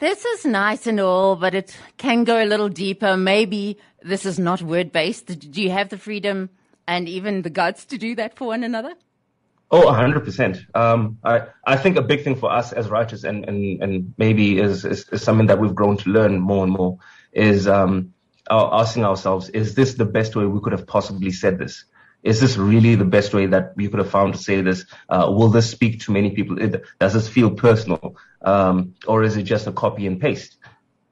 This 0.00 0.25
is 0.25 0.47
nice 0.47 0.87
and 0.87 0.99
all, 0.99 1.37
but 1.37 1.55
it 1.55 1.76
can 1.99 2.25
go 2.25 2.43
a 2.43 2.47
little 2.47 2.70
deeper. 2.70 3.19
Maybe 3.19 3.76
this 4.00 4.25
is 4.25 4.38
not 4.38 4.62
word 4.62 4.93
based. 4.93 5.26
Do 5.26 5.61
you 5.61 5.70
have 5.70 5.91
the 5.91 5.99
freedom 5.99 6.49
and 6.88 7.06
even 7.06 7.43
the 7.43 7.50
guts 7.50 7.85
to 7.85 7.99
do 7.99 8.14
that 8.14 8.35
for 8.35 8.47
one 8.47 8.64
another? 8.64 8.94
Oh, 9.70 9.82
100%. 9.82 10.75
Um, 10.75 11.19
I, 11.23 11.49
I 11.67 11.76
think 11.76 11.99
a 11.99 12.02
big 12.02 12.25
thing 12.25 12.37
for 12.37 12.50
us 12.50 12.73
as 12.73 12.88
writers 12.88 13.25
and, 13.25 13.47
and, 13.47 13.82
and 13.82 14.14
maybe 14.17 14.58
is, 14.58 14.87
is, 14.87 15.06
is 15.11 15.23
something 15.23 15.49
that 15.49 15.61
we've 15.61 15.75
grown 15.75 15.99
to 15.99 16.08
learn 16.08 16.41
more 16.41 16.64
and 16.64 16.73
more 16.73 16.99
is, 17.32 17.69
um, 17.69 18.14
asking 18.50 19.05
ourselves, 19.05 19.50
is 19.50 19.75
this 19.75 19.94
the 19.94 20.06
best 20.06 20.35
way 20.35 20.46
we 20.46 20.61
could 20.61 20.73
have 20.73 20.87
possibly 20.87 21.31
said 21.31 21.58
this? 21.58 21.85
Is 22.22 22.40
this 22.40 22.56
really 22.56 22.94
the 22.96 23.05
best 23.05 23.32
way 23.32 23.46
that 23.46 23.72
we 23.76 23.88
could 23.88 23.99
have 23.99 24.11
found 24.11 24.34
to 24.34 24.38
say 24.38 24.61
this? 24.61 24.84
Uh, 25.08 25.31
will 25.34 25.49
this 25.49 25.70
speak 25.70 26.00
to 26.00 26.12
many 26.12 26.31
people? 26.31 26.56
Does 26.99 27.14
this 27.14 27.28
feel 27.28 27.50
personal? 27.50 28.17
Um, 28.43 28.94
or 29.06 29.22
is 29.22 29.37
it 29.37 29.44
just 29.44 29.67
a 29.67 29.72
copy 29.72 30.06
and 30.06 30.20
paste? 30.20 30.56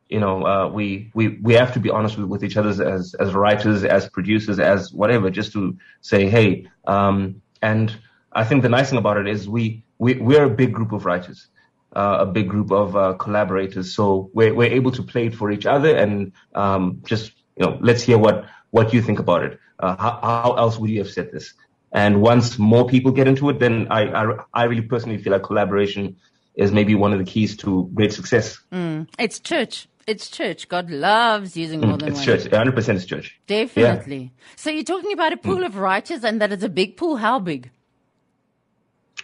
You 0.09 0.21
know, 0.21 0.47
uh, 0.47 0.69
we, 0.69 1.11
we, 1.15 1.29
we 1.29 1.55
have 1.55 1.75
to 1.75 1.81
be 1.81 1.91
honest 1.91 2.17
with, 2.17 2.29
with 2.29 2.45
each 2.45 2.57
other 2.57 2.71
as, 2.71 3.15
as 3.15 3.35
writers, 3.35 3.85
as 3.85 4.09
producers, 4.09 4.59
as 4.59 4.93
whatever, 4.93 5.31
just 5.31 5.53
to 5.53 5.77
say, 6.01 6.29
hey, 6.29 6.69
um, 6.87 7.43
and, 7.61 7.95
I 8.33 8.45
think 8.45 8.63
the 8.63 8.69
nice 8.69 8.91
thing 8.91 8.99
about 8.99 9.17
it 9.17 9.27
is 9.27 9.49
we, 9.49 9.85
we 9.99 10.15
we're 10.15 10.45
a 10.45 10.51
big 10.51 10.73
group 10.73 10.93
of 10.93 11.05
writers, 11.05 11.49
uh, 11.95 12.19
a 12.21 12.27
big 12.27 12.49
group 12.49 12.71
of 12.71 12.95
uh, 12.95 13.15
collaborators. 13.15 13.95
So 13.95 14.31
we're 14.33 14.55
we're 14.55 14.73
able 14.73 14.93
to 14.93 15.03
play 15.03 15.27
it 15.27 15.35
for 15.35 15.51
each 15.51 15.67
other 15.67 15.97
and 15.97 16.33
um, 16.55 17.01
just 17.05 17.33
you 17.57 17.67
know 17.67 17.79
let's 17.81 18.03
hear 18.03 18.19
what 18.19 18.45
what 18.71 18.91
do 18.91 18.97
you 18.97 19.03
think 19.03 19.19
about 19.19 19.43
it. 19.45 19.59
Uh, 19.79 19.97
how, 19.97 20.21
how 20.23 20.55
else 20.55 20.79
would 20.79 20.91
you 20.91 20.99
have 20.99 21.11
said 21.11 21.31
this? 21.33 21.55
And 21.93 22.21
once 22.21 22.59
more 22.59 22.87
people 22.87 23.13
get 23.13 23.29
into 23.29 23.49
it, 23.49 23.59
then 23.59 23.87
I 23.91 24.03
I, 24.09 24.45
I 24.53 24.65
really 24.65 24.83
personally 24.83 25.19
feel 25.19 25.33
like 25.33 25.43
collaboration 25.43 26.17
is 26.55 26.73
maybe 26.73 26.95
one 26.95 27.13
of 27.13 27.19
the 27.19 27.25
keys 27.25 27.57
to 27.59 27.89
great 27.95 28.13
success. 28.13 28.59
Mm. 28.73 29.09
It's 29.19 29.39
church. 29.39 29.89
It's 30.07 30.29
church. 30.29 30.69
God 30.69 30.91
loves 30.91 31.57
using 31.57 31.81
more 31.81 31.97
mm, 31.97 32.01
than 32.01 32.09
it's 32.09 32.27
one. 32.27 32.29
It's 32.31 32.45
church. 32.45 32.53
100% 32.53 32.95
is 32.95 33.07
church. 33.07 33.41
Definitely. 33.47 34.17
Yeah. 34.17 34.45
So 34.57 34.71
you're 34.71 34.83
talking 34.83 35.13
about 35.13 35.33
a 35.33 35.37
pool 35.37 35.59
mm. 35.59 35.67
of 35.67 35.77
writers 35.77 36.25
and 36.25 36.41
that 36.41 36.51
it's 36.51 36.65
a 36.65 36.69
big 36.69 36.97
pool. 36.97 37.17
How 37.17 37.39
big? 37.39 37.71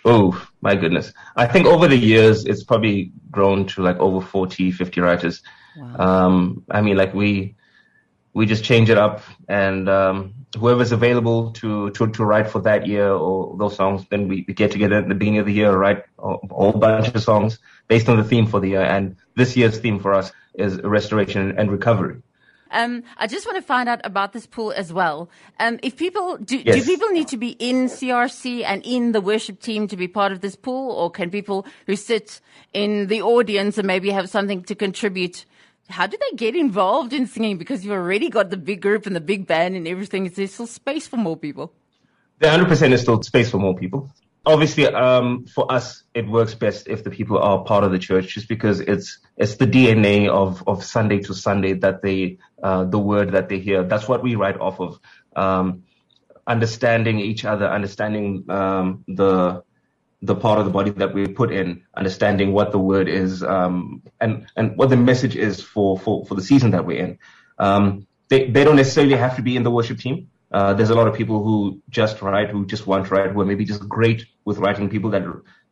Oh, 0.04 0.46
my 0.60 0.76
goodness. 0.76 1.12
I 1.36 1.46
think 1.46 1.66
over 1.66 1.88
the 1.88 1.96
years, 1.96 2.44
it's 2.44 2.62
probably 2.62 3.10
grown 3.30 3.66
to 3.68 3.82
like 3.82 3.96
over 3.96 4.24
40, 4.24 4.70
50 4.70 5.00
writers. 5.00 5.42
Wow. 5.76 6.26
Um, 6.26 6.64
I 6.70 6.82
mean, 6.82 6.96
like 6.96 7.14
we, 7.14 7.56
we 8.34 8.46
just 8.46 8.64
change 8.64 8.90
it 8.90 8.98
up 8.98 9.22
and, 9.48 9.88
um, 9.88 10.34
whoever's 10.56 10.92
available 10.92 11.50
to, 11.52 11.90
to, 11.90 12.06
to 12.08 12.24
write 12.24 12.48
for 12.48 12.60
that 12.60 12.86
year 12.86 13.10
or 13.10 13.56
those 13.56 13.76
songs, 13.76 14.06
then 14.10 14.28
we, 14.28 14.44
we 14.46 14.54
get 14.54 14.70
together 14.70 14.96
at 14.96 15.08
the 15.08 15.14
beginning 15.14 15.40
of 15.40 15.46
the 15.46 15.52
year, 15.52 15.76
write 15.76 16.04
a 16.18 16.36
whole 16.50 16.72
bunch 16.72 17.08
of 17.08 17.22
songs 17.22 17.58
based 17.88 18.08
on 18.08 18.16
the 18.16 18.24
theme 18.24 18.46
for 18.46 18.60
the 18.60 18.70
year. 18.70 18.82
And 18.82 19.16
this 19.36 19.56
year's 19.56 19.78
theme 19.78 19.98
for 19.98 20.14
us 20.14 20.32
is 20.54 20.80
restoration 20.82 21.58
and 21.58 21.70
recovery. 21.70 22.22
Um, 22.70 23.04
I 23.18 23.28
just 23.28 23.46
want 23.46 23.56
to 23.56 23.62
find 23.62 23.88
out 23.88 24.00
about 24.02 24.32
this 24.32 24.46
pool 24.46 24.72
as 24.72 24.92
well. 24.92 25.30
Um, 25.60 25.78
if 25.82 25.96
people 25.96 26.38
do, 26.38 26.58
yes. 26.58 26.74
do 26.74 26.84
people 26.84 27.08
need 27.08 27.28
to 27.28 27.36
be 27.36 27.50
in 27.50 27.86
CRC 27.86 28.64
and 28.64 28.84
in 28.84 29.12
the 29.12 29.20
worship 29.20 29.60
team 29.60 29.86
to 29.88 29.96
be 29.96 30.08
part 30.08 30.32
of 30.32 30.40
this 30.40 30.56
pool, 30.56 30.90
or 30.90 31.08
can 31.08 31.30
people 31.30 31.66
who 31.86 31.94
sit 31.94 32.40
in 32.72 33.06
the 33.06 33.22
audience 33.22 33.78
and 33.78 33.86
maybe 33.86 34.10
have 34.10 34.28
something 34.28 34.64
to 34.64 34.74
contribute? 34.74 35.44
How 35.88 36.06
do 36.06 36.16
they 36.18 36.36
get 36.36 36.56
involved 36.56 37.12
in 37.12 37.26
singing? 37.26 37.58
Because 37.58 37.84
you've 37.84 37.94
already 37.94 38.30
got 38.30 38.50
the 38.50 38.56
big 38.56 38.80
group 38.80 39.06
and 39.06 39.14
the 39.14 39.20
big 39.20 39.46
band 39.46 39.76
and 39.76 39.86
everything. 39.86 40.26
Is 40.26 40.36
there 40.36 40.46
still 40.46 40.66
space 40.66 41.06
for 41.06 41.16
more 41.16 41.36
people? 41.36 41.72
There 42.38 42.56
100% 42.56 42.92
is 42.92 43.02
still 43.02 43.22
space 43.22 43.50
for 43.50 43.58
more 43.58 43.76
people 43.76 44.10
obviously 44.46 44.86
um, 44.86 45.46
for 45.46 45.70
us 45.72 46.02
it 46.14 46.28
works 46.28 46.54
best 46.54 46.88
if 46.88 47.04
the 47.04 47.10
people 47.10 47.38
are 47.38 47.64
part 47.64 47.84
of 47.84 47.92
the 47.92 47.98
church 47.98 48.34
just 48.34 48.48
because 48.48 48.80
it's 48.80 49.18
it's 49.36 49.56
the 49.56 49.66
dna 49.66 50.28
of 50.28 50.62
of 50.66 50.84
sunday 50.84 51.18
to 51.18 51.34
sunday 51.34 51.72
that 51.72 52.02
they 52.02 52.38
uh, 52.62 52.84
the 52.84 52.98
word 52.98 53.32
that 53.32 53.48
they 53.48 53.58
hear 53.58 53.82
that's 53.84 54.08
what 54.08 54.22
we 54.22 54.34
write 54.34 54.60
off 54.60 54.80
of 54.80 54.98
um, 55.36 55.84
understanding 56.46 57.20
each 57.20 57.44
other 57.44 57.66
understanding 57.66 58.44
um, 58.50 59.04
the 59.08 59.62
the 60.24 60.34
part 60.34 60.58
of 60.58 60.64
the 60.64 60.70
body 60.70 60.90
that 60.90 61.12
we 61.14 61.26
put 61.26 61.52
in 61.52 61.82
understanding 61.96 62.52
what 62.52 62.72
the 62.72 62.78
word 62.78 63.08
is 63.08 63.42
um, 63.42 64.02
and 64.20 64.46
and 64.56 64.76
what 64.78 64.88
the 64.90 64.96
message 64.96 65.36
is 65.36 65.60
for 65.60 65.98
for 65.98 66.24
for 66.26 66.34
the 66.34 66.42
season 66.42 66.70
that 66.70 66.84
we're 66.86 67.02
in 67.06 67.18
um, 67.58 68.06
they 68.28 68.50
they 68.50 68.64
don't 68.64 68.76
necessarily 68.76 69.16
have 69.16 69.36
to 69.36 69.42
be 69.42 69.56
in 69.56 69.62
the 69.62 69.70
worship 69.70 69.98
team 69.98 70.28
uh, 70.54 70.72
there's 70.72 70.90
a 70.90 70.94
lot 70.94 71.08
of 71.08 71.14
people 71.14 71.42
who 71.42 71.82
just 71.90 72.22
write, 72.22 72.48
who 72.48 72.64
just 72.64 72.86
want 72.86 73.06
to 73.08 73.14
write, 73.14 73.32
who 73.32 73.40
are 73.40 73.44
maybe 73.44 73.64
just 73.64 73.88
great 73.88 74.24
with 74.44 74.56
writing. 74.58 74.88
People 74.88 75.10
that 75.10 75.24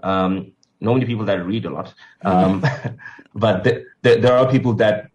um, 0.03 0.53
know 0.81 0.93
many 0.93 1.07
people 1.07 1.25
that 1.27 1.47
read 1.47 1.65
a 1.67 1.71
lot, 1.71 1.95
um, 2.23 2.65
but 3.35 3.63
the, 3.63 3.87
the, 4.03 4.17
there 4.17 4.37
are 4.37 4.51
people 4.51 4.73
that 4.75 5.09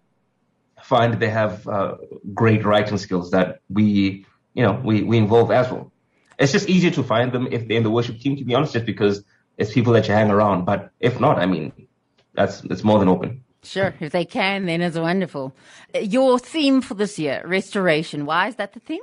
find 0.82 1.16
they 1.16 1.30
have 1.30 1.68
uh, 1.68 1.98
great 2.34 2.64
writing 2.64 2.98
skills 2.98 3.30
that 3.32 3.60
we, 3.70 4.26
you 4.54 4.64
know, 4.64 4.82
we, 4.86 5.04
we 5.04 5.18
involve 5.18 5.52
as 5.52 5.70
well. 5.70 5.92
It's 6.40 6.52
just 6.52 6.70
easier 6.70 6.92
to 6.92 7.04
find 7.04 7.32
them 7.32 7.48
if 7.52 7.68
they're 7.68 7.78
in 7.78 7.84
the 7.84 7.90
worship 7.90 8.20
team, 8.20 8.36
to 8.38 8.44
be 8.44 8.54
honest, 8.54 8.74
just 8.74 8.86
because 8.86 9.24
it's 9.58 9.74
people 9.74 9.94
that 9.94 10.08
you 10.08 10.14
hang 10.14 10.30
around. 10.30 10.66
But 10.66 10.92
if 11.00 11.20
not, 11.20 11.40
I 11.40 11.46
mean, 11.46 11.72
that's 12.34 12.64
it's 12.66 12.84
more 12.84 13.00
than 13.00 13.08
open. 13.08 13.44
Sure, 13.64 13.94
if 14.00 14.12
they 14.12 14.26
can, 14.26 14.66
then 14.66 14.82
it's 14.82 14.98
wonderful. 14.98 15.56
Your 16.00 16.40
theme 16.40 16.82
for 16.82 16.94
this 16.94 17.18
year, 17.18 17.42
restoration. 17.46 18.26
Why 18.26 18.48
is 18.48 18.56
that 18.56 18.74
the 18.74 18.80
theme? 18.80 19.02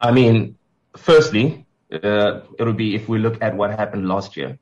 I 0.00 0.12
mean, 0.12 0.56
firstly, 0.96 1.66
uh, 1.92 2.40
it 2.58 2.64
would 2.64 2.76
be 2.76 2.94
if 2.94 3.08
we 3.08 3.18
look 3.18 3.42
at 3.42 3.56
what 3.56 3.70
happened 3.70 4.08
last 4.08 4.36
year. 4.36 4.58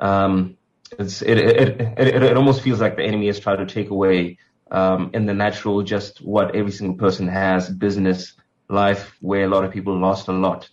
Um, 0.00 0.56
it, 0.98 1.22
it, 1.22 1.80
it, 1.80 2.22
it, 2.22 2.36
almost 2.36 2.62
feels 2.62 2.80
like 2.80 2.96
the 2.96 3.04
enemy 3.04 3.28
has 3.28 3.40
tried 3.40 3.56
to 3.56 3.66
take 3.66 3.90
away 3.90 4.38
um, 4.70 5.10
in 5.14 5.26
the 5.26 5.34
natural 5.34 5.82
just 5.82 6.18
what 6.18 6.54
every 6.54 6.72
single 6.72 6.96
person 6.96 7.28
has, 7.28 7.70
business, 7.70 8.34
life, 8.74 9.16
where 9.20 9.44
a 9.44 9.48
lot 9.48 9.64
of 9.64 9.72
people 9.72 9.98
lost 9.98 10.28
a 10.28 10.32
lot. 10.32 10.68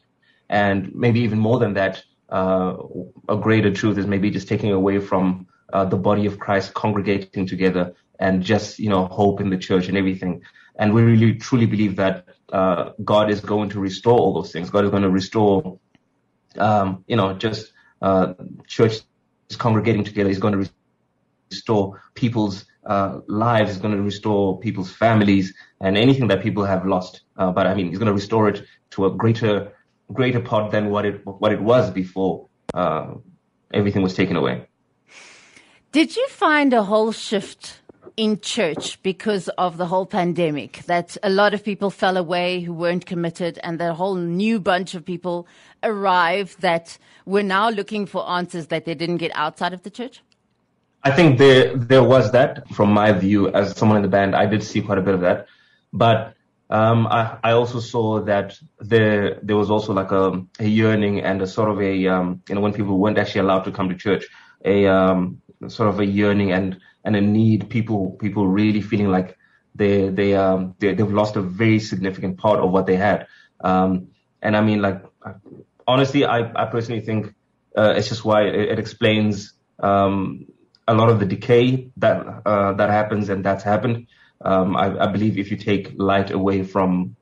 And 0.49 0.93
maybe 0.93 1.21
even 1.21 1.39
more 1.39 1.59
than 1.59 1.73
that, 1.75 2.03
uh, 2.29 2.75
a 3.29 3.37
greater 3.37 3.71
truth 3.71 3.97
is 3.97 4.07
maybe 4.07 4.29
just 4.29 4.47
taking 4.47 4.71
away 4.71 4.99
from 4.99 5.47
uh, 5.73 5.85
the 5.85 5.97
body 5.97 6.25
of 6.25 6.39
Christ 6.39 6.73
congregating 6.73 7.45
together 7.45 7.93
and 8.19 8.43
just, 8.43 8.79
you 8.79 8.89
know, 8.89 9.05
hope 9.07 9.41
in 9.41 9.49
the 9.49 9.57
church 9.57 9.87
and 9.87 9.97
everything. 9.97 10.41
And 10.75 10.93
we 10.93 11.01
really 11.03 11.35
truly 11.35 11.65
believe 11.65 11.95
that 11.97 12.25
uh, 12.51 12.91
God 13.03 13.29
is 13.29 13.39
going 13.39 13.69
to 13.69 13.79
restore 13.79 14.17
all 14.17 14.33
those 14.33 14.51
things. 14.51 14.69
God 14.69 14.85
is 14.85 14.91
going 14.91 15.03
to 15.03 15.09
restore, 15.09 15.79
um, 16.57 17.03
you 17.07 17.15
know, 17.15 17.33
just 17.33 17.71
uh, 18.01 18.33
church 18.67 18.99
congregating 19.57 20.03
together. 20.03 20.29
He's 20.29 20.39
going 20.39 20.53
to 20.53 20.69
restore 21.51 22.01
people's 22.15 22.65
uh, 22.85 23.19
lives. 23.27 23.71
He's 23.71 23.81
going 23.81 23.95
to 23.95 24.01
restore 24.01 24.59
people's 24.59 24.91
families 24.91 25.53
and 25.79 25.97
anything 25.97 26.27
that 26.29 26.41
people 26.41 26.63
have 26.63 26.85
lost. 26.85 27.21
Uh, 27.37 27.51
but 27.51 27.67
I 27.67 27.75
mean, 27.75 27.89
he's 27.89 27.99
going 27.99 28.07
to 28.07 28.13
restore 28.13 28.49
it 28.49 28.63
to 28.91 29.05
a 29.05 29.11
greater, 29.11 29.71
greater 30.11 30.39
part 30.39 30.71
than 30.71 30.89
what 30.89 31.05
it 31.05 31.25
what 31.25 31.51
it 31.51 31.61
was 31.61 31.91
before 31.91 32.47
uh, 32.73 33.13
everything 33.73 34.01
was 34.01 34.13
taken 34.13 34.35
away. 34.35 34.67
Did 35.91 36.15
you 36.15 36.27
find 36.29 36.73
a 36.73 36.83
whole 36.83 37.11
shift 37.11 37.81
in 38.17 38.39
church 38.39 39.01
because 39.03 39.49
of 39.57 39.77
the 39.77 39.85
whole 39.85 40.05
pandemic 40.05 40.83
that 40.85 41.17
a 41.23 41.29
lot 41.29 41.53
of 41.53 41.63
people 41.63 41.89
fell 41.89 42.17
away 42.17 42.61
who 42.61 42.73
weren't 42.73 43.05
committed 43.05 43.59
and 43.63 43.79
that 43.79 43.91
a 43.91 43.93
whole 43.93 44.15
new 44.15 44.59
bunch 44.59 44.95
of 44.95 45.05
people 45.05 45.47
arrived 45.83 46.61
that 46.61 46.97
were 47.25 47.43
now 47.43 47.69
looking 47.69 48.05
for 48.05 48.29
answers 48.29 48.67
that 48.67 48.85
they 48.85 48.95
didn't 48.95 49.17
get 49.17 49.31
outside 49.35 49.73
of 49.73 49.83
the 49.83 49.89
church? 49.89 50.21
I 51.03 51.11
think 51.11 51.39
there 51.39 51.75
there 51.75 52.03
was 52.03 52.31
that 52.31 52.69
from 52.69 52.93
my 52.93 53.11
view 53.11 53.49
as 53.49 53.75
someone 53.75 53.97
in 53.97 54.03
the 54.03 54.09
band. 54.09 54.35
I 54.35 54.45
did 54.45 54.63
see 54.63 54.81
quite 54.81 54.99
a 54.99 55.01
bit 55.01 55.15
of 55.15 55.21
that, 55.21 55.47
but 55.91 56.35
um, 56.69 57.07
I, 57.07 57.37
I 57.43 57.51
also 57.51 57.79
saw 57.79 58.21
that 58.21 58.57
there 58.79 59.39
there 59.41 59.57
was 59.57 59.71
also 59.71 59.93
like 59.93 60.11
a, 60.11 60.43
a 60.59 60.65
yearning 60.67 61.21
and 61.21 61.41
a 61.41 61.47
sort 61.47 61.69
of 61.69 61.81
a 61.81 62.07
um, 62.07 62.41
you 62.47 62.55
know 62.55 62.61
when 62.61 62.73
people 62.73 62.99
weren't 62.99 63.17
actually 63.17 63.41
allowed 63.41 63.63
to 63.63 63.71
come 63.71 63.89
to 63.89 63.95
church, 63.95 64.27
a 64.63 64.85
um, 64.87 65.41
sort 65.67 65.89
of 65.89 65.99
a 65.99 66.05
yearning 66.05 66.51
and 66.51 66.79
and 67.03 67.15
a 67.15 67.21
need. 67.21 67.69
People 67.69 68.11
people 68.11 68.47
really 68.47 68.81
feeling 68.81 69.09
like 69.09 69.37
they 69.73 70.09
they 70.09 70.35
um 70.35 70.75
they, 70.79 70.93
they've 70.93 71.11
lost 71.11 71.35
a 71.35 71.41
very 71.41 71.79
significant 71.79 72.37
part 72.37 72.59
of 72.59 72.71
what 72.71 72.85
they 72.85 72.95
had. 72.95 73.27
Um, 73.63 74.09
and 74.41 74.55
I 74.55 74.61
mean 74.61 74.81
like 74.83 75.03
honestly, 75.87 76.25
I 76.25 76.51
I 76.55 76.65
personally 76.65 77.01
think 77.01 77.33
uh, 77.75 77.93
it's 77.97 78.07
just 78.07 78.23
why 78.23 78.43
it, 78.43 78.55
it 78.73 78.79
explains 78.79 79.53
um 79.79 80.45
a 80.91 80.93
lot 80.93 81.09
of 81.09 81.19
the 81.19 81.25
decay 81.25 81.89
that 81.97 82.17
uh, 82.45 82.73
that 82.73 82.89
happens 82.89 83.29
and 83.29 83.43
that's 83.45 83.63
happened. 83.63 84.07
Um, 84.43 84.75
I, 84.75 85.05
I 85.05 85.07
believe 85.07 85.37
if 85.37 85.51
you 85.51 85.57
take 85.57 85.93
light 85.95 86.31
away 86.31 86.63
from 86.63 87.15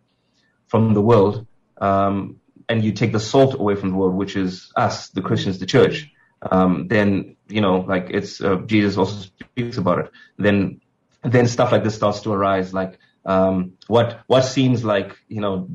from 0.67 0.93
the 0.93 1.01
world, 1.01 1.45
um, 1.79 2.39
and 2.67 2.83
you 2.83 2.91
take 2.91 3.11
the 3.11 3.19
salt 3.19 3.53
away 3.53 3.75
from 3.75 3.91
the 3.91 3.95
world, 3.95 4.15
which 4.15 4.35
is 4.35 4.71
us, 4.75 5.09
the 5.09 5.21
Christians, 5.21 5.59
the 5.59 5.65
church, 5.65 6.11
um, 6.41 6.87
then 6.87 7.35
you 7.47 7.61
know, 7.61 7.77
like 7.81 8.07
it's 8.09 8.41
uh, 8.41 8.57
Jesus 8.65 8.97
also 8.97 9.29
speaks 9.41 9.77
about 9.77 9.99
it. 9.99 10.11
Then 10.37 10.81
then 11.23 11.47
stuff 11.47 11.71
like 11.71 11.83
this 11.83 11.95
starts 11.95 12.21
to 12.21 12.33
arise, 12.33 12.73
like 12.73 12.97
um, 13.25 13.73
what 13.87 14.21
what 14.27 14.41
seems 14.41 14.83
like 14.83 15.17
you 15.27 15.41
know 15.41 15.67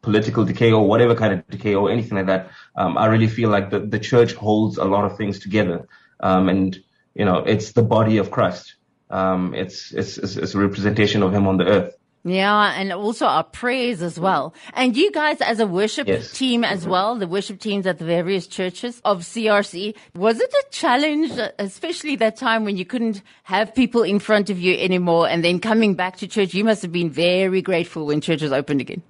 political 0.00 0.44
decay 0.44 0.72
or 0.72 0.86
whatever 0.86 1.14
kind 1.14 1.34
of 1.34 1.46
decay 1.48 1.74
or 1.74 1.90
anything 1.90 2.16
like 2.16 2.26
that. 2.26 2.50
Um, 2.76 2.96
I 2.98 3.06
really 3.06 3.28
feel 3.28 3.50
like 3.50 3.70
the 3.70 3.80
the 3.80 3.98
church 4.00 4.34
holds 4.34 4.78
a 4.78 4.84
lot 4.84 5.04
of 5.04 5.16
things 5.16 5.38
together, 5.38 5.86
um, 6.20 6.48
and 6.48 6.82
you 7.18 7.24
know, 7.24 7.38
it's 7.38 7.72
the 7.72 7.82
body 7.82 8.16
of 8.16 8.30
Christ. 8.30 8.76
Um, 9.10 9.54
it's, 9.54 9.92
it's 9.92 10.16
it's 10.18 10.36
it's 10.36 10.54
a 10.54 10.58
representation 10.58 11.22
of 11.22 11.34
Him 11.34 11.46
on 11.46 11.56
the 11.56 11.66
earth. 11.66 11.94
Yeah, 12.24 12.74
and 12.76 12.92
also 12.92 13.26
our 13.26 13.44
prayers 13.44 14.02
as 14.02 14.18
well. 14.18 14.54
And 14.74 14.96
you 14.96 15.10
guys 15.12 15.40
as 15.40 15.60
a 15.60 15.66
worship 15.66 16.08
yes. 16.08 16.32
team 16.32 16.64
as 16.64 16.86
well, 16.86 17.16
the 17.16 17.26
worship 17.26 17.60
teams 17.60 17.86
at 17.86 17.98
the 17.98 18.04
various 18.04 18.46
churches 18.46 19.00
of 19.04 19.20
CRC, 19.20 19.94
was 20.14 20.40
it 20.40 20.52
a 20.52 20.64
challenge, 20.70 21.32
especially 21.58 22.16
that 22.16 22.36
time 22.36 22.64
when 22.64 22.76
you 22.76 22.84
couldn't 22.84 23.22
have 23.44 23.74
people 23.74 24.02
in 24.02 24.18
front 24.18 24.50
of 24.50 24.58
you 24.58 24.76
anymore 24.76 25.28
and 25.28 25.44
then 25.44 25.58
coming 25.58 25.94
back 25.94 26.16
to 26.18 26.26
church? 26.26 26.54
You 26.54 26.64
must 26.64 26.82
have 26.82 26.92
been 26.92 27.08
very 27.08 27.62
grateful 27.62 28.06
when 28.06 28.20
churches 28.20 28.52
opened 28.52 28.80
again. 28.80 29.02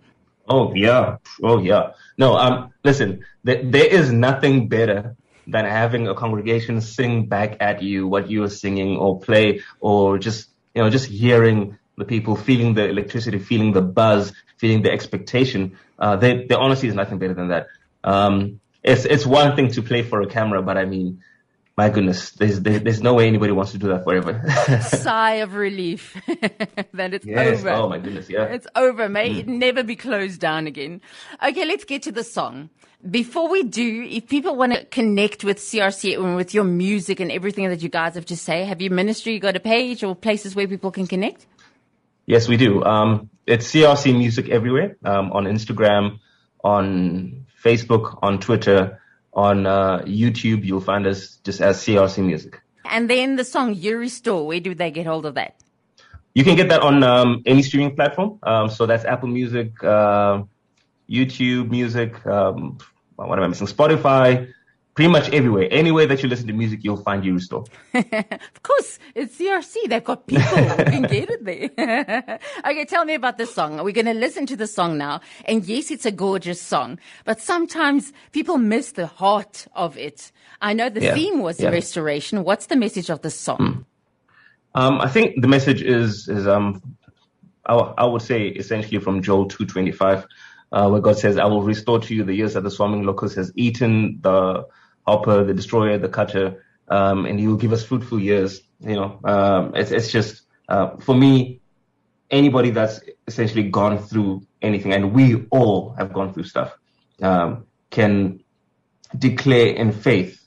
Oh 0.49 0.73
yeah. 0.75 1.17
Oh 1.43 1.59
yeah. 1.59 1.93
No, 2.19 2.37
um, 2.37 2.73
listen, 2.85 3.25
th- 3.45 3.65
there 3.65 3.87
is 3.87 4.13
nothing 4.13 4.69
better 4.69 5.17
than 5.49 5.65
having 5.65 6.07
a 6.07 6.15
congregation 6.15 6.81
sing 6.81 7.27
back 7.27 7.57
at 7.61 7.83
you 7.83 8.07
what 8.07 8.31
you 8.31 8.45
are 8.45 8.51
singing 8.51 8.97
or 8.97 9.19
play 9.19 9.63
or 9.81 10.19
just, 10.19 10.49
you 10.75 10.83
know, 10.83 10.91
just 10.91 11.09
hearing 11.09 11.79
the 11.97 12.05
people 12.05 12.37
feeling 12.37 12.75
the 12.75 12.89
electricity, 12.89 13.39
feeling 13.39 13.73
the 13.73 13.81
buzz, 13.81 14.33
feeling 14.59 14.83
the 14.83 14.91
expectation. 14.91 15.79
Uh, 15.99 16.17
they, 16.17 16.47
they 16.47 16.55
honestly 16.55 16.89
is 16.89 16.95
nothing 16.95 17.19
better 17.19 17.35
than 17.35 17.49
that. 17.49 17.67
Um, 18.05 18.61
it's, 18.83 19.07
it's 19.07 19.25
one 19.25 19.57
thing 19.57 19.69
to 19.73 19.83
play 19.83 20.03
for 20.03 20.21
a 20.21 20.27
camera, 20.27 20.63
but 20.63 20.77
I 20.77 20.85
mean, 20.85 21.23
my 21.79 21.89
goodness, 21.91 22.33
there's, 22.33 22.61
there's 22.61 23.01
no 23.01 23.15
way 23.15 23.27
anybody 23.27 23.53
wants 23.53 23.73
to 23.73 23.79
do 23.79 23.89
that 23.89 24.05
forever. 24.05 24.43
Sigh 24.83 25.35
of 25.35 25.55
relief 25.55 26.21
that 26.27 27.15
it's 27.15 27.25
yes. 27.25 27.61
over. 27.61 27.71
Oh 27.71 27.89
my 27.89 27.99
goodness, 27.99 28.29
yeah. 28.29 28.45
It's 28.45 28.67
over. 28.75 29.09
May 29.09 29.31
mm. 29.31 29.39
it 29.39 29.49
never 29.49 29.83
be 29.83 29.97
closed 29.97 30.41
down 30.41 30.67
again. 30.67 31.01
Okay, 31.43 31.65
let's 31.65 31.85
get 31.85 32.03
to 32.03 32.13
the 32.13 32.25
song. 32.25 32.71
Before 33.09 33.49
we 33.49 33.63
do, 33.63 34.07
if 34.11 34.29
people 34.29 34.57
want 34.57 34.73
to 34.73 34.85
connect 34.87 35.45
with 35.45 35.59
CRC 35.59 36.19
and 36.19 36.35
with 36.35 36.53
your 36.53 36.65
music 36.65 37.21
and 37.21 37.31
everything 37.31 37.69
that 37.69 37.81
you 37.81 37.89
guys 37.89 38.17
have 38.17 38.27
to 38.27 38.37
say, 38.37 38.65
have 38.65 38.81
you 38.81 38.91
ministry 38.91 39.39
got 39.39 39.55
a 39.55 39.61
page 39.61 40.03
or 40.03 40.17
places 40.17 40.57
where 40.57 40.67
people 40.67 40.91
can 40.91 41.07
connect? 41.07 41.47
Yes, 42.27 42.49
we 42.49 42.57
do. 42.57 42.83
Um, 42.85 43.31
it's 43.47 43.71
CRC 43.73 44.19
Music 44.19 44.49
everywhere 44.49 44.97
um, 45.05 45.31
on 45.33 45.45
Instagram, 45.45 46.19
on 46.65 47.47
Facebook, 47.65 48.19
on 48.21 48.41
Twitter, 48.41 49.01
on 49.33 49.65
uh, 49.67 50.01
YouTube. 50.01 50.65
You'll 50.65 50.81
find 50.81 51.07
us 51.07 51.37
just 51.45 51.61
as 51.61 51.79
CRC 51.79 52.25
Music. 52.25 52.61
And 52.85 53.09
then 53.09 53.37
the 53.37 53.45
song 53.45 53.75
You 53.75 53.97
Restore, 53.99 54.45
where 54.45 54.61
do 54.61 54.75
they 54.75 54.91
get 54.91 55.07
hold 55.07 55.25
of 55.25 55.35
that? 55.35 55.55
You 56.35 56.43
can 56.43 56.57
get 56.57 56.69
that 56.69 56.83
on 56.83 57.03
um, 57.03 57.43
any 57.47 57.63
streaming 57.63 57.95
platform. 57.95 58.39
Um, 58.43 58.69
so 58.69 58.87
that's 58.87 59.05
Apple 59.05 59.29
Music, 59.29 59.83
uh, 59.85 60.43
YouTube 61.11 61.71
Music. 61.71 62.25
Um, 62.27 62.79
what 63.17 63.39
am 63.39 63.45
I 63.45 63.49
missing? 63.49 63.67
Spotify, 63.67 64.53
pretty 64.95 65.11
much 65.11 65.29
everywhere. 65.31 65.69
Anywhere 65.71 66.07
that 66.07 66.23
you 66.23 66.29
listen 66.29 66.47
to 66.49 66.53
music, 66.53 66.81
you'll 66.83 66.97
find 66.97 67.25
You 67.25 67.35
Restore. 67.35 67.65
of 67.95 68.63
course, 68.63 68.99
it's 69.15 69.39
CRC. 69.39 69.89
They've 69.89 70.03
got 70.03 70.27
people 70.27 70.59
engaged 70.59 71.45
there. 71.45 71.71
okay, 72.65 72.85
tell 72.85 73.05
me 73.05 73.15
about 73.15 73.39
this 73.39 73.55
song. 73.55 73.77
We're 73.85 73.93
going 73.93 74.07
to 74.07 74.15
listen 74.15 74.45
to 74.47 74.57
the 74.57 74.67
song 74.67 74.99
now. 74.99 75.21
And 75.45 75.65
yes, 75.65 75.91
it's 75.91 76.05
a 76.05 76.11
gorgeous 76.11 76.61
song, 76.61 76.99
but 77.25 77.41
sometimes 77.41 78.13
people 78.33 78.59
miss 78.59 78.93
the 78.93 79.07
heart 79.07 79.67
of 79.75 79.97
it. 79.97 80.33
I 80.61 80.73
know 80.73 80.89
the 80.89 81.01
yeah. 81.01 81.15
theme 81.15 81.43
was 81.43 81.61
yeah. 81.61 81.71
restoration. 81.71 82.45
What's 82.45 82.67
the 82.67 82.77
message 82.77 83.09
of 83.09 83.23
the 83.23 83.31
song? 83.31 83.59
Mm. 83.59 84.81
Um, 84.81 85.01
I 85.01 85.09
think 85.09 85.41
the 85.41 85.49
message 85.49 85.83
is, 85.83 86.29
is, 86.29 86.47
um, 86.47 86.83
I, 87.67 87.75
I 87.75 88.05
would 88.05 88.23
say 88.23 88.49
essentially 88.49 88.99
from 89.01 89.23
Joel 89.23 89.47
225, 89.47 90.27
uh, 90.73 90.89
where 90.89 91.01
God 91.01 91.19
says, 91.19 91.39
I 91.39 91.47
will 91.47 91.63
restore 91.63 92.01
to 92.01 92.15
you 92.15 92.25
the 92.25 92.35
years 92.35 92.55
that 92.55 92.63
the 92.63 92.71
swarming 92.71 93.05
locust 93.05 93.37
has 93.37 93.53
eaten, 93.57 94.19
the 94.21 94.67
Hopper, 95.07 95.45
the 95.45 95.55
Destroyer, 95.55 95.99
the 95.99 96.09
Cutter, 96.09 96.65
um, 96.89 97.27
and 97.27 97.39
He 97.39 97.47
will 97.47 97.57
give 97.57 97.73
us 97.73 97.85
fruitful 97.85 98.21
years. 98.21 98.61
You 98.81 98.97
know, 98.97 99.21
um, 99.25 99.75
it's 99.75 99.91
it's 99.91 100.13
just 100.13 100.43
uh, 100.69 100.97
for 100.99 101.15
me, 101.15 101.61
anybody 102.31 102.71
that's 102.71 103.01
essentially 103.27 103.71
gone 103.71 103.99
through 103.99 104.47
anything, 104.63 104.93
and 104.93 105.13
we 105.13 105.47
all 105.51 105.95
have 105.99 106.13
gone 106.13 106.33
through 106.35 106.45
stuff, 106.45 106.77
um, 107.23 107.67
can 107.91 108.41
declare 109.17 109.69
in 109.69 109.93
faith 109.93 110.43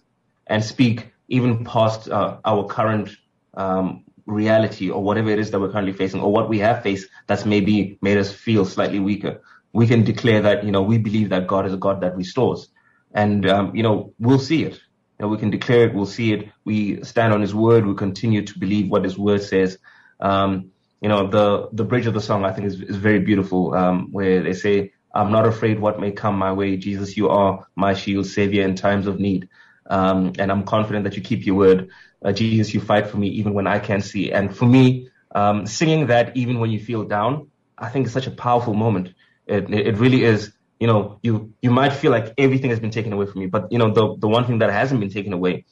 and 0.48 0.64
speak 0.64 1.12
even 1.28 1.64
past 1.64 2.10
uh, 2.10 2.38
our 2.46 2.66
current 2.66 3.10
um, 3.56 4.04
reality 4.26 4.90
or 4.90 5.02
whatever 5.02 5.30
it 5.30 5.40
is 5.40 5.52
that 5.52 5.60
we're 5.60 5.72
currently 5.72 5.94
facing 5.94 6.22
or 6.22 6.32
what 6.32 6.50
we 6.50 6.60
have 6.60 6.84
faced 6.84 7.10
that's 7.28 7.46
maybe 7.46 7.98
made 8.02 8.18
us 8.18 8.32
feel 8.32 8.66
slightly 8.66 9.00
weaker. 9.00 9.42
We 9.74 9.88
can 9.88 10.04
declare 10.04 10.42
that, 10.44 10.64
you 10.66 10.72
know, 10.72 10.82
we 10.84 10.98
believe 10.98 11.30
that 11.30 11.48
God 11.48 11.66
is 11.66 11.74
a 11.74 11.78
God 11.78 12.02
that 12.02 12.16
restores 12.18 12.70
and 13.14 13.48
um, 13.50 13.76
you 13.76 13.84
know 13.84 14.14
we'll 14.20 14.40
see 14.40 14.64
it 14.64 14.74
You 14.74 15.26
know, 15.26 15.28
we 15.30 15.38
can 15.38 15.50
declare 15.52 15.86
it, 15.88 15.94
we'll 15.94 16.06
see 16.06 16.34
it. 16.34 16.50
We 16.66 17.04
stand 17.04 17.34
on 17.34 17.42
His 17.42 17.54
word. 17.56 17.86
We 17.86 17.96
continue 17.96 18.46
to 18.46 18.60
believe 18.60 18.90
what 18.90 19.04
His 19.04 19.18
word 19.18 19.44
says. 19.44 19.78
Um, 20.20 20.72
you 21.02 21.10
know, 21.10 21.28
the 21.30 21.70
the 21.74 21.84
bridge 21.86 22.08
of 22.08 22.14
the 22.14 22.22
song 22.22 22.46
I 22.46 22.52
think 22.54 22.68
is 22.68 22.82
is 22.82 22.98
very 22.98 23.20
beautiful, 23.20 23.74
um, 23.76 24.10
where 24.12 24.44
they 24.44 24.54
say, 24.54 24.92
"I'm 25.16 25.32
not 25.32 25.48
afraid 25.48 25.80
what 25.80 26.00
may 26.00 26.12
come 26.12 26.38
my 26.38 26.54
way. 26.54 26.78
Jesus, 26.78 27.18
you 27.18 27.30
are 27.30 27.66
my 27.76 27.94
shield, 27.94 28.28
savior 28.28 28.64
in 28.64 28.76
times 28.76 29.08
of 29.08 29.20
need." 29.20 29.50
Um, 29.90 30.34
and 30.40 30.52
I'm 30.52 30.64
confident 30.64 31.06
that 31.06 31.16
you 31.18 31.24
keep 31.24 31.46
your 31.46 31.56
word. 31.56 31.90
Uh, 32.24 32.32
Jesus, 32.34 32.74
you 32.74 32.82
fight 32.82 33.08
for 33.08 33.18
me 33.18 33.30
even 33.30 33.54
when 33.54 33.68
I 33.68 33.80
can't 33.80 34.04
see. 34.04 34.32
And 34.32 34.56
for 34.56 34.66
me, 34.66 35.10
um, 35.36 35.66
singing 35.68 36.08
that 36.08 36.38
even 36.38 36.60
when 36.60 36.72
you 36.72 36.80
feel 36.80 37.04
down, 37.06 37.50
I 37.78 37.90
think 37.90 38.08
is 38.08 38.14
such 38.14 38.28
a 38.28 38.32
powerful 38.32 38.74
moment. 38.76 39.10
It, 39.52 39.74
it 39.74 39.98
really 39.98 40.24
is. 40.24 40.54
You 40.80 40.88
know, 40.88 41.20
you 41.22 41.54
you 41.62 41.70
might 41.70 41.94
feel 41.94 42.12
like 42.12 42.34
everything 42.38 42.72
has 42.72 42.80
been 42.80 42.90
taken 42.92 43.14
away 43.14 43.28
from 43.28 43.42
you, 43.42 43.50
but 43.50 43.72
you 43.72 43.78
know 43.78 43.92
the 43.92 44.16
the 44.18 44.28
one 44.28 44.46
thing 44.46 44.60
that 44.60 44.72
hasn't 44.72 45.00
been 45.00 45.12
taken 45.12 45.34
away 45.34 45.66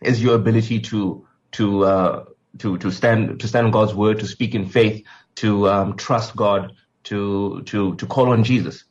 is 0.00 0.22
your 0.22 0.34
ability 0.34 0.80
to 0.80 1.26
to 1.52 1.84
uh, 1.84 2.24
to 2.58 2.78
to 2.78 2.90
stand 2.90 3.40
to 3.40 3.48
stand 3.48 3.66
on 3.66 3.72
God's 3.72 3.94
word, 3.94 4.20
to 4.20 4.26
speak 4.26 4.54
in 4.54 4.66
faith, 4.66 5.04
to 5.36 5.68
um, 5.68 5.96
trust 5.96 6.34
God, 6.34 6.72
to 7.04 7.62
to 7.66 7.94
to 7.96 8.06
call 8.06 8.30
on 8.30 8.42
Jesus. 8.42 8.84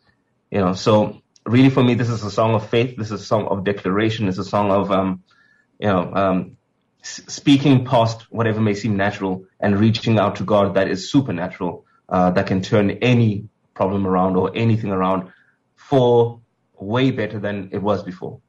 You 0.52 0.60
know, 0.60 0.74
so 0.74 1.22
really 1.46 1.70
for 1.70 1.84
me, 1.84 1.96
this 1.96 2.10
is 2.10 2.24
a 2.24 2.32
song 2.32 2.54
of 2.54 2.70
faith. 2.70 2.96
This 2.96 3.12
is 3.12 3.22
a 3.22 3.26
song 3.26 3.48
of 3.48 3.64
declaration. 3.64 4.28
It's 4.28 4.38
a 4.38 4.46
song 4.46 4.72
of 4.72 4.92
um, 4.92 5.24
you 5.80 5.88
know 5.88 6.14
um, 6.14 6.58
speaking 7.04 7.86
past 7.86 8.32
whatever 8.32 8.62
may 8.62 8.76
seem 8.76 8.96
natural 8.96 9.46
and 9.60 9.80
reaching 9.80 10.20
out 10.20 10.38
to 10.38 10.44
God 10.44 10.76
that 10.76 10.88
is 10.88 11.12
supernatural, 11.12 11.86
uh, 12.08 12.32
that 12.32 12.48
can 12.48 12.62
turn 12.62 12.92
any 12.92 13.50
problem 13.74 14.06
around 14.06 14.36
or 14.36 14.52
anything 14.56 14.92
around 14.92 15.32
for 15.76 16.40
way 16.80 17.12
better 17.12 17.40
than 17.40 17.70
it 17.72 17.82
was 17.82 18.04
before. 18.04 18.40